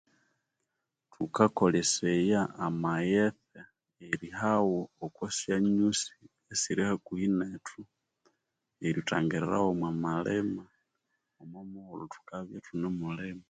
[1.11, 3.57] Thukakoleseya amaghetse
[4.11, 6.13] irihaghu okwa syanyusi
[6.53, 7.81] isiri hakuhi nethu
[8.85, 10.63] eryuthangirara gho mo malima
[11.41, 13.39] omo mughulhu thukabya ithunemulima